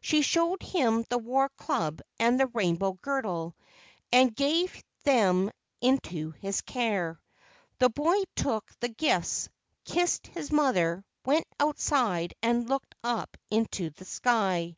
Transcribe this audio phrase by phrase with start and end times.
[0.00, 3.54] She showed him the war club and the rainbow girdle,
[4.10, 7.20] and gave them into his care.
[7.78, 9.48] The boy took the gifts,
[9.84, 14.76] kissed his mother, went outside and looked up into the sky.